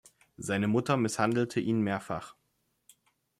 [0.37, 2.33] Seine Mutter misshandelte ihn mehrfach.